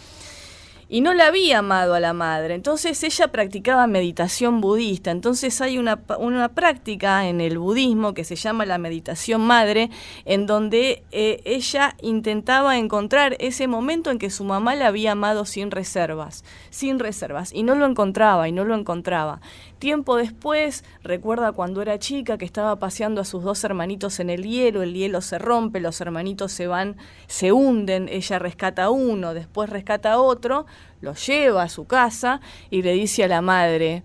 [0.91, 2.55] y no la había amado a la madre.
[2.55, 5.12] Entonces ella practicaba meditación budista.
[5.12, 9.88] Entonces hay una, una práctica en el budismo que se llama la meditación madre,
[10.24, 15.45] en donde eh, ella intentaba encontrar ese momento en que su mamá la había amado
[15.45, 19.41] sin reservas, sin reservas, y no lo encontraba, y no lo encontraba.
[19.81, 24.45] Tiempo después, recuerda cuando era chica que estaba paseando a sus dos hermanitos en el
[24.45, 29.33] hielo, el hielo se rompe, los hermanitos se van, se hunden, ella rescata a uno,
[29.33, 30.66] después rescata a otro,
[31.01, 34.03] lo lleva a su casa y le dice a la madre,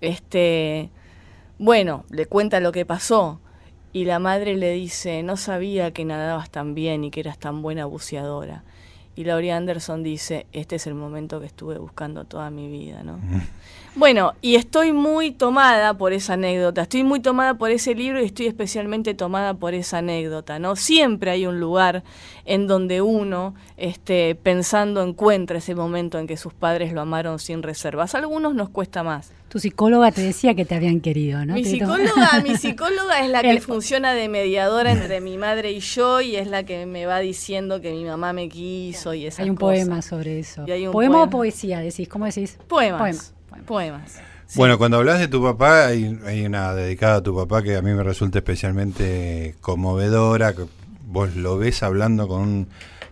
[0.00, 0.90] este,
[1.58, 3.40] bueno, le cuenta lo que pasó.
[3.92, 7.62] Y la madre le dice, no sabía que nadabas tan bien y que eras tan
[7.62, 8.64] buena buceadora.
[9.14, 13.20] Y Laurie Anderson dice, este es el momento que estuve buscando toda mi vida, ¿no?
[13.96, 18.24] Bueno, y estoy muy tomada por esa anécdota, estoy muy tomada por ese libro y
[18.24, 20.74] estoy especialmente tomada por esa anécdota, ¿no?
[20.74, 22.02] Siempre hay un lugar
[22.44, 27.62] en donde uno, este, pensando, encuentra ese momento en que sus padres lo amaron sin
[27.62, 28.16] reservas.
[28.16, 29.32] A algunos nos cuesta más.
[29.48, 31.54] Tu psicóloga te decía que te habían querido, ¿no?
[31.54, 35.78] Mi psicóloga, mi psicóloga es la que El- funciona de mediadora entre mi madre y
[35.78, 39.38] yo y es la que me va diciendo que mi mamá me quiso y esas
[39.44, 39.78] Hay un cosas.
[39.86, 40.64] poema sobre eso.
[40.66, 41.78] Y hay un ¿Poema o poesía?
[41.78, 42.58] Decís, ¿cómo decís?
[42.66, 43.32] Poemas.
[43.62, 44.20] Poemas.
[44.56, 47.82] Bueno, cuando hablas de tu papá, hay, hay una dedicada a tu papá que a
[47.82, 50.54] mí me resulta especialmente conmovedora.
[51.06, 52.68] Vos lo ves hablando con un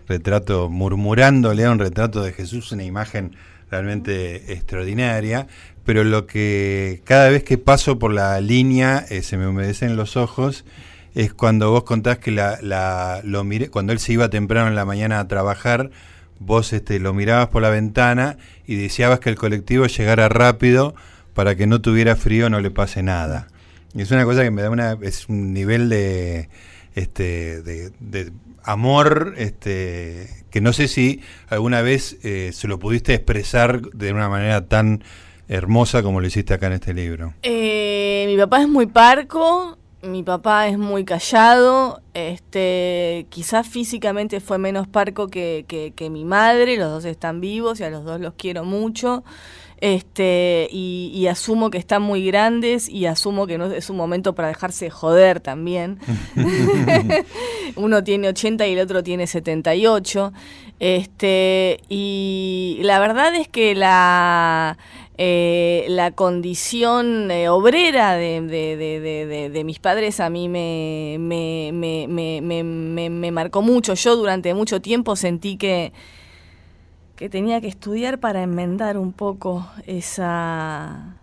[0.07, 3.35] retrato, murmurándole a un retrato de Jesús, una imagen
[3.71, 5.47] realmente extraordinaria.
[5.85, 10.15] Pero lo que cada vez que paso por la línea eh, se me humedecen los
[10.15, 10.63] ojos
[11.13, 14.75] es cuando vos contás que la, la- lo miré, cuando él se iba temprano en
[14.75, 15.91] la mañana a trabajar,
[16.39, 20.95] vos este, lo mirabas por la ventana y deseabas que el colectivo llegara rápido
[21.33, 23.47] para que no tuviera frío, no le pase nada.
[23.93, 26.49] Y es una cosa que me da una, es un nivel de,
[26.95, 28.31] este, de, de
[28.63, 34.29] amor, este, que no sé si alguna vez eh, se lo pudiste expresar de una
[34.29, 35.03] manera tan
[35.47, 37.33] hermosa como lo hiciste acá en este libro.
[37.43, 44.57] Eh, mi papá es muy parco, mi papá es muy callado, este, quizás físicamente fue
[44.57, 48.19] menos parco que, que- que mi madre, los dos están vivos y a los dos
[48.19, 49.23] los quiero mucho.
[49.81, 54.33] Este, y, y asumo que están muy grandes y asumo que no es un momento
[54.33, 55.99] para dejarse joder también.
[57.75, 60.31] Uno tiene 80 y el otro tiene 78.
[60.79, 64.77] Este, y la verdad es que la,
[65.17, 71.71] eh, la condición eh, obrera de, de- de- de- mis padres a mí me- me-
[71.71, 73.93] me- me marcó mucho.
[73.93, 75.93] Yo durante mucho tiempo sentí que,
[77.15, 81.17] que tenía que estudiar para enmendar un poco esa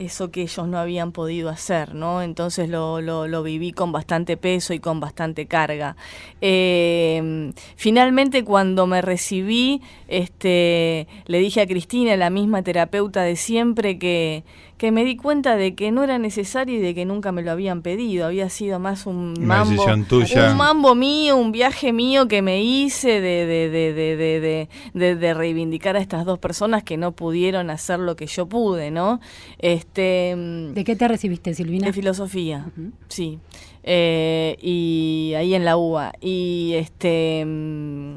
[0.00, 2.22] eso que ellos no habían podido hacer, ¿no?
[2.22, 5.96] Entonces lo, lo- viví con bastante peso y con bastante carga.
[6.40, 13.98] Eh, finalmente cuando me recibí, este, le dije a Cristina, la misma terapeuta de siempre,
[13.98, 14.42] que,
[14.80, 17.50] que me di cuenta de que no era necesario y de que nunca me lo
[17.50, 18.24] habían pedido.
[18.24, 20.50] Había sido más un mambo, tuya.
[20.52, 24.68] un mambo mío, un viaje mío que me hice de, de, de, de, de, de-
[24.94, 28.90] de- de reivindicar a estas dos personas que no pudieron hacer lo que yo pude,
[28.90, 29.20] ¿no?
[29.58, 30.34] Este,
[30.72, 31.88] ¿De qué te recibiste, Silvina?
[31.88, 32.64] de filosofía,
[33.08, 33.38] sí.
[33.82, 36.12] Eh, y ahí en la UBA.
[36.22, 37.44] Y este.
[37.46, 38.14] mm,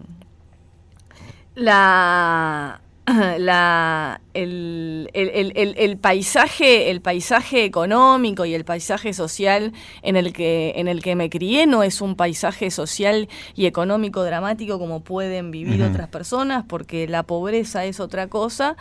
[1.55, 2.79] La.
[3.37, 9.73] La, el, el- el- el- el paisaje el paisaje económico y el paisaje social
[10.03, 14.23] en el que en el que me crié no es un paisaje social y económico
[14.23, 18.77] dramático como pueden vivir otras personas porque la pobreza es otra cosa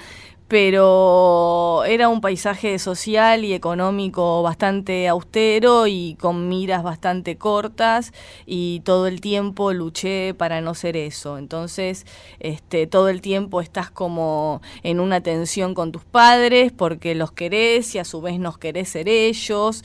[0.53, 8.12] pero era un paisaje social y económico bastante austero y con miras bastante cortas
[8.44, 11.38] y todo el tiempo luché para no ser eso.
[11.38, 12.05] Entonces,
[12.38, 17.94] este, todo el tiempo estás como en una tensión con tus padres porque los querés
[17.94, 19.82] y a su vez nos querés ser ellos,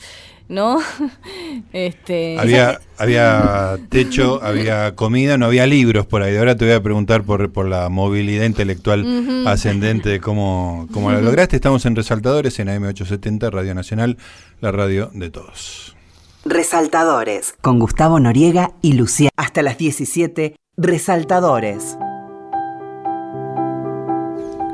[0.48, 0.78] ¿no?
[1.72, 6.36] este, Había, había techo, había comida, no había libros por ahí.
[6.36, 11.18] Ahora te voy a preguntar por, por la movilidad intelectual ascendente, de cómo, cómo la
[11.18, 11.26] Ujú.
[11.26, 11.56] lograste.
[11.56, 14.16] Estamos en Resaltadores, en AM870, Radio Nacional,
[14.60, 15.94] la radio de todos.
[16.44, 19.30] Resaltadores, con Gustavo Noriega y Lucía.
[19.36, 21.98] Hasta las 17, Resaltadores.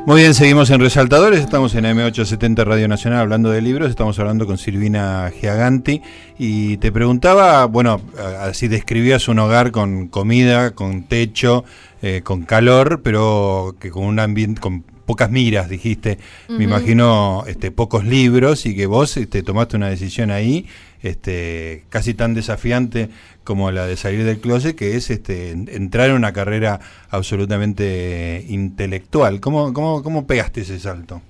[0.06, 4.46] Muy bien, seguimos en Resaltadores, estamos en AM870 Radio Nacional hablando de libros, estamos hablando
[4.46, 6.02] con Silvina Giaganti
[6.38, 8.02] y te preguntaba, bueno,
[8.40, 11.64] así describías un hogar con comida, con techo,
[12.02, 16.18] eh, con calor, pero que con un ambiente, con pocas miras, dijiste,
[16.50, 20.66] me imagino este, pocos libros y que vos este, tomaste una decisión ahí
[21.04, 23.08] este, casi tan desafiante
[23.44, 26.80] como la de salir del closet, que es este, en- entrar en una carrera
[27.10, 29.40] absolutamente intelectual.
[29.40, 31.20] ¿Cómo, cómo, cómo pegaste ese salto?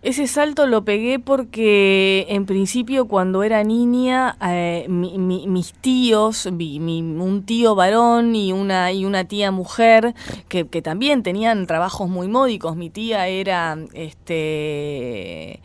[0.00, 6.46] Ese salto lo pegué porque en principio cuando era niña eh, mi- mi- mis tíos,
[6.46, 10.14] un tío varón y una, y una tía mujer
[10.48, 12.76] que, que también tenían trabajos muy módicos.
[12.76, 15.58] Mi tía era este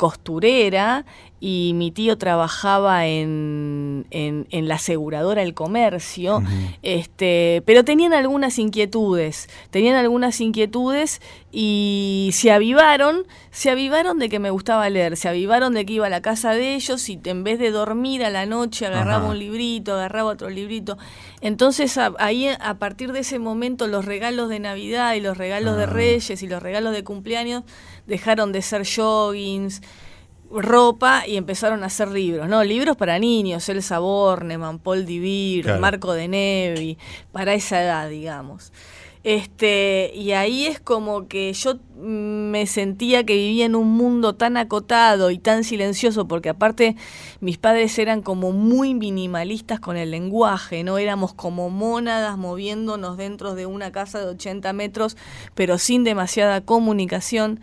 [0.00, 1.04] costurera
[1.42, 6.42] y mi tío trabajaba en, en, en la aseguradora El Comercio,
[6.82, 11.20] este, pero tenían algunas inquietudes, tenían algunas inquietudes
[11.52, 16.06] y se avivaron, se avivaron de que me gustaba leer, se avivaron de que iba
[16.06, 19.30] a la casa de ellos y en vez de dormir a la noche agarraba Ajá.
[19.32, 20.98] un librito, agarraba otro librito.
[21.40, 25.76] Entonces a- ahí a partir de ese momento los regalos de Navidad y los regalos
[25.76, 25.86] de Ah.
[25.86, 27.64] Reyes y los regalos de cumpleaños
[28.10, 29.80] dejaron de ser joggings,
[30.50, 32.62] ropa y empezaron a hacer libros, ¿no?
[32.64, 35.80] Libros para niños, Elsa Bornemann, Paul Divir, Claro.
[35.80, 36.98] Marco de Nevi,
[37.32, 38.72] para esa edad, digamos.
[39.22, 44.56] Este, y ahí es como que yo me sentía que vivía en un mundo tan
[44.56, 46.96] acotado y tan silencioso, porque aparte
[47.40, 50.96] mis padres eran como muy minimalistas con el lenguaje, ¿no?
[50.96, 55.18] Éramos como mónadas moviéndonos dentro de una casa de 80 metros,
[55.54, 57.60] pero sin demasiada comunicación.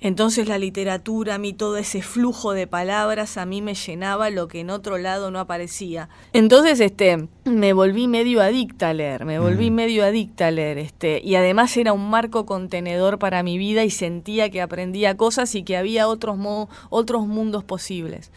[0.00, 4.48] Entonces la literatura, a mí todo ese flujo de palabras, a mí me llenaba lo
[4.48, 6.08] que en otro lado no aparecía.
[6.32, 11.20] Entonces, este, me volví medio adicta a leer, me volví medio adicta a leer, este,
[11.22, 15.64] y además era un marco contenedor para mi vida y sentía que aprendía cosas y
[15.64, 18.30] que había otros, mo- otros mundos posibles.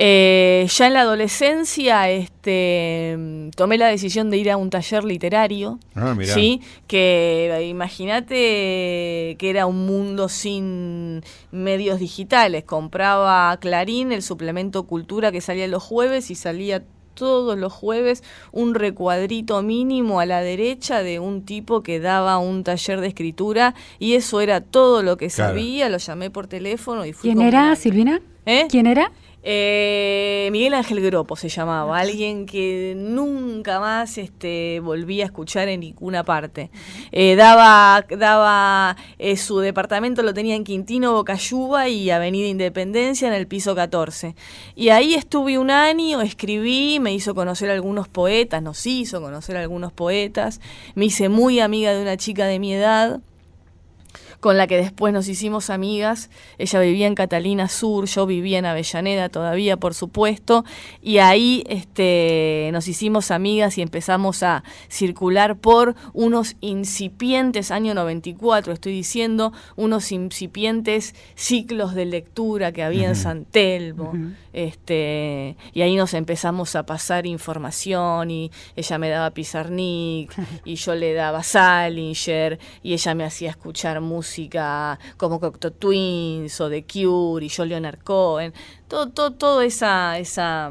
[0.00, 3.18] Eh, ya en la adolescencia este,
[3.56, 5.80] tomé la decisión de ir a un taller literario.
[5.96, 6.34] Ah, mirá.
[6.34, 6.60] ¿sí?
[6.86, 12.62] Que imagínate que era un mundo sin medios digitales.
[12.62, 16.84] Compraba Clarín, el suplemento Cultura que salía los jueves y salía
[17.14, 18.22] todos los jueves
[18.52, 23.74] un recuadrito mínimo a la derecha de un tipo que daba un taller de escritura
[23.98, 25.54] y eso era todo lo que Claro.
[25.54, 25.88] sabía.
[25.88, 28.20] Lo llamé por teléfono y fui ¿Quién era, Silvina?
[28.46, 28.68] ¿Eh?
[28.70, 29.10] ¿Quién era?
[29.42, 35.80] Eh, Miguel Ángel Gropo se llamaba, alguien que nunca más este, volví a escuchar en
[35.80, 36.70] ninguna parte.
[37.12, 43.34] Eh, daba daba eh, su departamento lo tenía en Quintino, Bocayuba y Avenida Independencia en
[43.34, 44.34] el piso 14.
[44.74, 49.92] Y ahí estuve un año, escribí, me hizo conocer algunos poetas, nos hizo conocer algunos
[49.92, 50.60] poetas,
[50.94, 53.20] me hice muy amiga de una chica de mi edad
[54.40, 56.30] con la que después nos hicimos amigas.
[56.58, 60.64] Ella vivía en Catalina Sur, yo vivía en Avellaneda todavía, por supuesto,
[61.02, 68.72] y ahí este, nos hicimos amigas y empezamos a circular por unos incipientes, año 94,
[68.72, 73.16] estoy diciendo, unos incipientes ciclos de lectura que había en.
[73.16, 74.12] San Telmo.
[74.52, 80.32] Este, y ahí nos empezamos a pasar información y ella me daba Pizarnik
[80.64, 84.27] y yo le daba Salinger y ella me hacía escuchar música
[85.16, 88.52] como Cocteau Twins o The Cure y yo Leonard Cohen,
[88.88, 90.70] todo, todo, todo esa, esa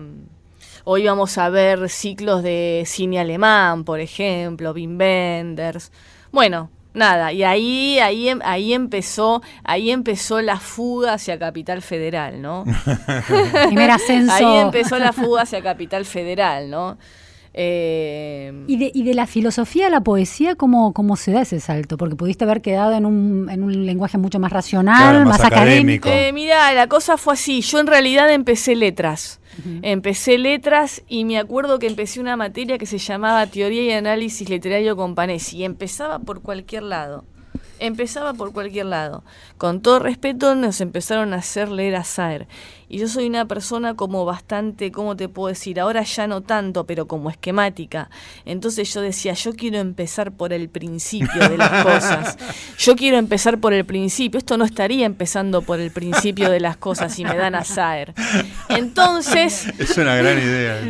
[0.83, 5.91] o íbamos a ver ciclos de cine alemán, por ejemplo, Wim Wenders.
[6.31, 12.41] Bueno, nada, y ahí, ahí, em- ahí empezó, ahí empezó la fuga hacia Capital Federal,
[12.41, 12.63] ¿no?
[13.67, 14.33] Primer ascenso.
[14.33, 16.97] Ahí empezó la fuga hacia Capital Federal, ¿no?
[17.59, 21.59] Eh, ¿Y de, y de la filosofía a la poesía, ¿cómo, cómo se da ese
[21.59, 21.97] salto?
[21.97, 25.51] Porque pudiste haber quedado en un, en un lenguaje mucho más racional, Claro, más, más
[25.51, 26.07] académico.
[26.07, 27.61] Eh, mira, la cosa fue así.
[27.61, 29.39] Yo en realidad empecé letras.
[29.81, 34.47] Empecé letras y me acuerdo que empecé una materia que se llamaba Teoría y Análisis
[34.47, 35.57] Literario con Panesi.
[35.57, 37.25] Y empezaba por cualquier lado.
[37.79, 39.23] Empezaba por cualquier lado.
[39.57, 42.47] Con todo respeto, nos empezaron a hacer leer a Saer.
[42.89, 45.79] Y yo soy una persona como bastante, ¿cómo te puedo decir?
[45.79, 48.09] Ahora ya no tanto, pero como esquemática.
[48.45, 52.37] Entonces yo decía, yo quiero empezar por el principio de las cosas.
[52.77, 54.37] Yo quiero empezar por el principio.
[54.37, 58.13] Esto no estaría empezando por el principio de las cosas si me dan a Saer.
[58.69, 60.81] Entonces, Es una gran idea.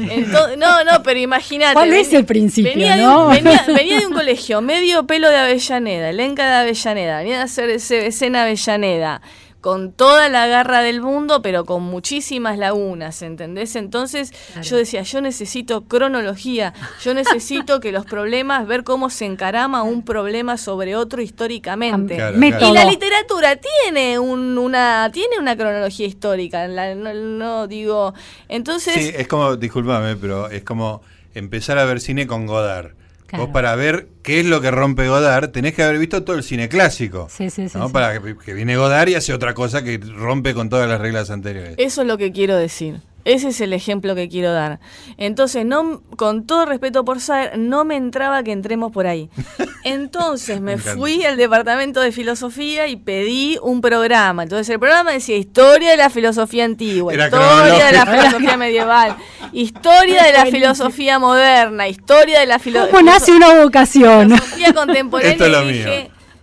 [0.57, 1.73] no, no, pero imagínate.
[1.73, 3.27] ¿Cuál es el principio, Venía, de no?
[3.27, 7.43] un, venía, venía de un colegio, medio pelo de Avellaneda, Elenca de Avellaneda, venía a
[7.45, 9.21] hacer ese escena Avellaneda,
[9.61, 13.75] con toda la garra del mundo, pero con muchísimas lagunas, ¿entendés?
[13.75, 14.31] Entonces
[14.61, 20.03] yo decía, yo necesito cronología, yo necesito que los problemas, ver cómo se encarama un
[20.03, 22.15] problema sobre otro históricamente.
[22.15, 22.37] Claro.
[22.37, 28.13] Y la literatura tiene un- una tiene una cronología histórica, la- no, no digo,
[28.47, 31.01] entonces Sí, es como, discúlpame, pero es como
[31.33, 32.91] empezar a ver cine con Godard.
[33.35, 36.43] Vos para ver qué es lo que rompe Godard, tenés que haber visto todo el
[36.43, 37.27] cine clásico.
[37.29, 37.87] Sí, sí, sí, ¿no?
[37.87, 37.93] sí.
[37.93, 41.29] Para que, que viene Godard y hace otra cosa que rompe con todas las reglas
[41.29, 41.75] anteriores.
[41.77, 43.01] Eso es lo que quiero decir.
[43.27, 44.79] Ese es el ejemplo que quiero dar.
[45.17, 49.29] Entonces, no, con todo respeto por Saer, no me entraba que entremos por ahí.
[49.83, 54.43] Entonces me, fui al departamento de filosofía y pedí un programa.
[54.43, 59.17] Entonces el programa decía historia de la filosofía antigua, Era historia de la filosofía medieval,
[59.53, 64.29] historia de la filosofía moderna, historia de la filo- ¿Cómo nace una vocación?
[64.31, 65.31] filosofía contemporánea.
[65.31, 65.87] Esto es lo mío.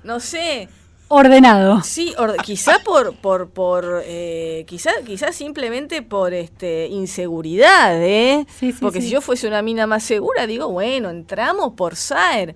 [0.04, 0.68] no sé,
[1.08, 1.82] Ordenado.
[1.82, 8.46] Sí, or- quizá por, por, por eh, quizá, quizá simplemente por este inseguridad, ¿eh?
[8.80, 9.08] Porque sí.
[9.08, 12.54] si yo fuese una mina más segura, digo, bueno, entramos por Saer.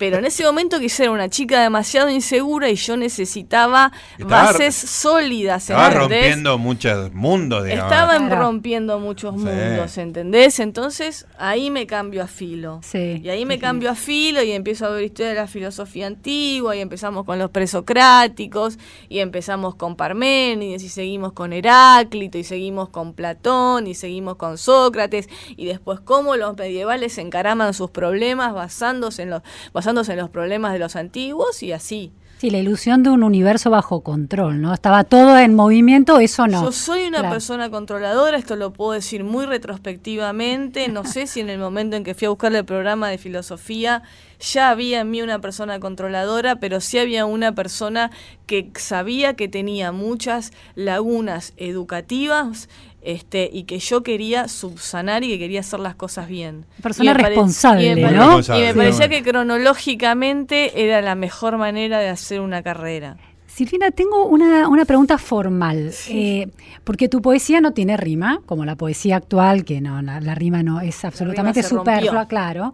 [0.00, 4.74] Pero en ese momento quise era una chica demasiado insegura y yo necesitaba Estaba- bases
[4.74, 5.62] sólidas.
[5.68, 6.00] Estaba ¿entendés?
[6.22, 7.84] rompiendo muchos mundos, digamos.
[7.92, 8.42] Estaban Claro.
[8.42, 9.42] rompiendo muchos Sí.
[9.44, 10.58] mundos, ¿entendés?
[10.58, 12.80] Entonces ahí me cambio a filo.
[12.82, 13.20] Sí.
[13.22, 16.74] Y ahí me cambio a filo y empiezo a ver historia de la filosofía antigua
[16.74, 18.78] y empezamos con los presocráticos
[19.10, 24.56] y empezamos con Parménides y seguimos con Heráclito y seguimos con Platón y seguimos con
[24.56, 25.28] Sócrates
[25.58, 29.42] y después cómo los medievales encaraman sus problemas basándose en los,
[29.74, 32.12] basándose en los problemas de los antiguos y así.
[32.38, 34.72] Sí, la ilusión de un universo bajo control, ¿no?
[34.72, 36.64] Estaba todo en movimiento, eso no.
[36.64, 37.34] Yo soy una Claro.
[37.34, 40.88] persona controladora, esto lo puedo decir muy retrospectivamente.
[40.88, 44.02] No sé si en el momento en que fui a buscar el programa de filosofía
[44.40, 48.10] ya había en mí una persona controladora, pero sí había una persona
[48.46, 52.70] que sabía que tenía muchas lagunas educativas.
[53.02, 56.66] Este, y que yo quería subsanar y que quería hacer las cosas bien.
[56.82, 58.22] Persona responsable, y me pare- ¿no?
[58.22, 59.24] Y me Responsable, parecía bueno.
[59.24, 63.16] que cronológicamente era la mejor manera de hacer una carrera.
[63.46, 66.48] Silvina, tengo una, una pregunta formal, eh,
[66.84, 70.62] porque tu poesía no tiene rima, como la poesía actual, que no, la, la rima
[70.62, 72.72] no es absolutamente superflua, claro.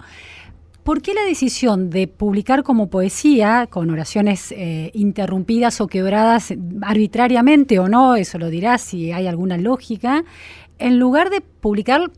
[0.87, 7.81] ¿Por qué la decisión de publicar como poesía, con oraciones eh, interrumpidas o quebradas arbitrariamente
[7.81, 10.23] o no, eso lo dirás si hay alguna lógica,
[10.79, 12.13] en lugar de publicar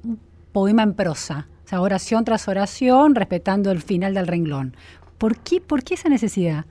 [0.53, 4.77] poema en prosa, o sea, oración tras oración, respetando el final del renglón?
[5.17, 6.67] ¿Por qué, por qué esa necesidad?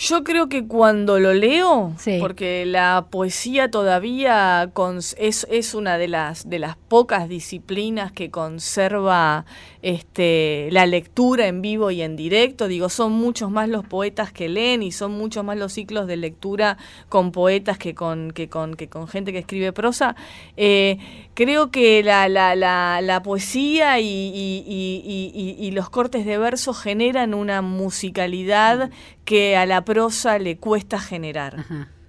[0.00, 4.70] Yo creo que cuando lo leo, porque la poesía todavía
[5.18, 9.44] es, es una de las, de las pocas disciplinas que conserva
[9.82, 14.48] este, la lectura en vivo y en directo, digo, son muchos más los poetas que
[14.48, 16.78] leen y son muchos más los ciclos de lectura
[17.08, 20.14] con poetas que con, que con, que con gente que escribe prosa.
[20.56, 20.98] Eh,
[21.34, 26.24] creo que la, la, la, la poesía y, y- y- y- y- y los cortes
[26.24, 28.90] de verso generan una musicalidad
[29.28, 31.66] que a la prosa le cuesta generar.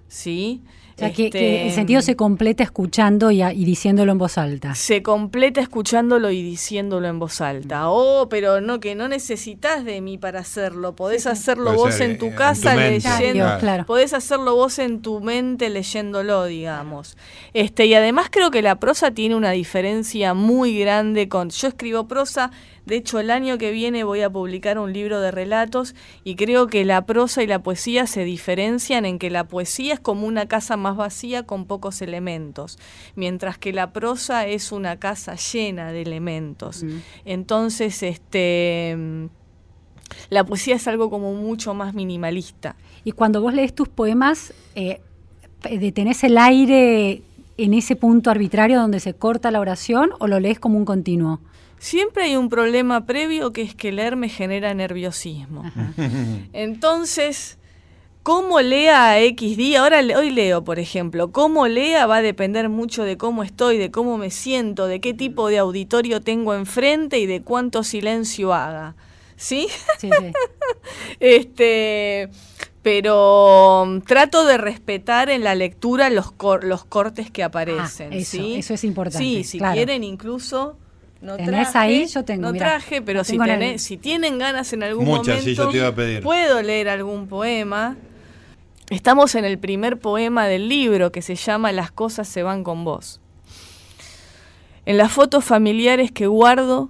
[0.07, 0.61] ¿Sí?
[0.95, 4.17] O sea, que, que el Este, sentido se completa escuchando y, a- y diciéndolo en
[4.17, 4.76] voz alta.
[4.76, 7.89] se completa escuchándolo y diciéndolo en voz alta.
[7.89, 10.95] Oh, pero no, que no necesitas de mí para hacerlo.
[10.95, 13.34] Podés hacerlo Puede vos ser, en tu en casa tu leyendo.
[13.45, 13.59] claro.
[13.59, 13.86] Claro.
[13.86, 17.17] Podés hacerlo vos en tu mente leyéndolo, digamos.
[17.53, 21.49] Este, y además creo que la prosa tiene una diferencia muy grande con.
[21.49, 22.51] Yo escribo prosa.
[22.86, 26.67] De hecho, el año que viene voy a publicar un libro de relatos y creo
[26.67, 30.47] que la prosa y la poesía se diferencian en que la poesía es como una
[30.47, 32.80] casa más vacía con pocos elementos,
[33.15, 36.84] mientras que la prosa es una casa llena de elementos.
[37.25, 39.25] Entonces, este mm,
[40.30, 42.75] la poesía es algo como mucho más minimalista.
[43.03, 45.01] Y cuando vos lees tus poemas, eh,
[45.63, 47.21] ¿detenés el aire
[47.57, 51.39] en ese punto arbitrario donde se corta la oración o lo lees como un continuo?
[51.80, 55.63] Siempre hay un problema previo que es que leer me genera nerviosismo.
[56.53, 57.57] Entonces,
[58.23, 62.69] cómo lea a X día, ahora hoy leo, por ejemplo, cómo lea va a depender
[62.69, 67.17] mucho de cómo estoy, de cómo me siento, de qué tipo de auditorio tengo enfrente
[67.19, 68.95] y de cuánto silencio haga.
[69.38, 69.67] ¿Sí?
[69.99, 70.09] Sí,
[71.19, 72.30] este,
[72.82, 78.11] pero mm, trato de respetar en la lectura los, cor- los cortes que aparecen.
[78.13, 78.55] Ah, eso, ¿sí?
[78.57, 79.75] eso es importante, Sí, si claro.
[79.75, 80.77] quieren incluso
[81.22, 82.05] no ¿Tenés traje, ahí?
[82.07, 82.65] Yo tengo, no mirá.
[82.67, 85.95] traje, pero si, el- tienen ganas en algún Muchas, momento, sí, yo te iba a
[85.95, 86.24] pedir.
[86.24, 87.97] puedo leer algún poema.
[88.89, 92.84] Estamos en el primer poema del libro que se llama Las cosas se van con
[92.86, 93.22] vos.
[94.86, 96.89] En las fotos familiares que guardo,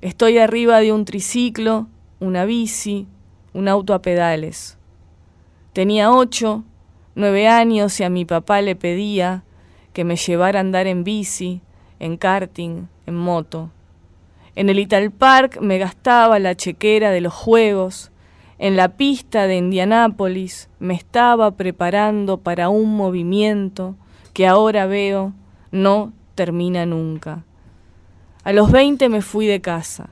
[0.00, 1.88] estoy arriba de un triciclo,
[2.20, 3.08] una bici,
[3.52, 4.76] un auto a pedales.
[5.72, 6.62] Tenía ocho,
[7.16, 9.42] nueve años y a mi papá le pedía
[9.92, 11.60] que me llevara a andar en bici,
[12.00, 13.70] en karting, en moto.
[14.56, 18.10] En el Ital Park me gastaba la chequera de los juegos.
[18.58, 23.94] En la pista de Indianápolis me estaba preparando para un movimiento
[24.34, 25.32] que ahora veo
[25.70, 27.44] no termina nunca.
[28.42, 30.10] A los 20 me fui de casa,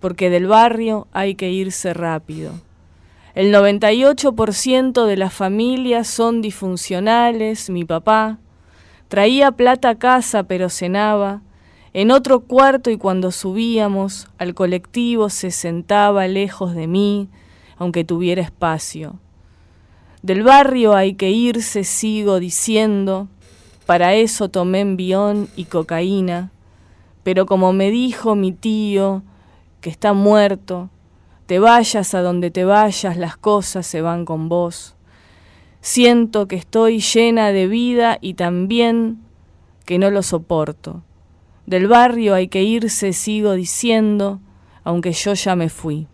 [0.00, 2.52] porque del barrio hay que irse rápido.
[3.34, 8.38] El 98% de las familias son disfuncionales, mi papá.
[9.10, 11.42] Traía plata a casa pero cenaba.
[11.92, 17.28] En otro cuarto y cuando subíamos al colectivo se sentaba lejos de mí,
[17.76, 19.18] aunque tuviera espacio.
[20.22, 23.26] Del barrio hay que irse, sigo diciendo,
[23.84, 26.52] para eso tomé envión y cocaína,
[27.24, 29.24] pero como me dijo mi tío,
[29.80, 30.88] que está muerto,
[31.46, 34.94] te vayas a donde te vayas, las cosas se van con vos.
[35.80, 39.18] Siento que estoy llena de vida y también
[39.86, 41.02] que no lo soporto.
[41.66, 44.40] Del barrio hay que irse, sigo diciendo,
[44.84, 46.06] aunque yo ya me fui.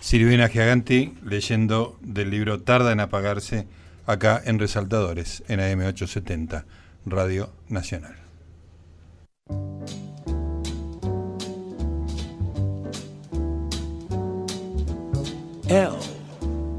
[0.00, 3.66] Silvina Giaganti leyendo del libro Tarda en apagarse
[4.06, 6.64] acá en Resaltadores, en AM870,
[7.06, 8.16] Radio Nacional.
[15.68, 16.11] L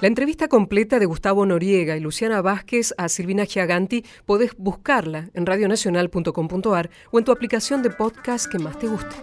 [0.00, 5.44] La entrevista completa de Gustavo Noriega y Luciana Vázquez a Silvina Giaganti podés buscarla en
[5.44, 9.14] radionacional.com.ar o en tu aplicación de podcast que más te guste.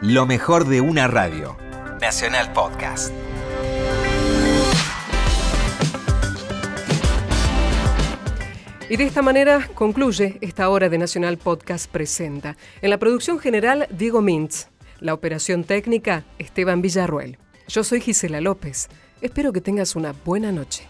[0.00, 1.56] Lo mejor de una radio.
[2.00, 3.12] Nacional Podcast.
[8.88, 12.56] Y de esta manera concluye esta hora de Nacional Podcast Presenta.
[12.82, 14.68] En la producción general, Diego Mintz.
[15.00, 17.36] La operación técnica, Esteban Villarruel.
[17.66, 18.88] Yo soy Gisela López.
[19.24, 20.86] Espero que tengas una buena noche.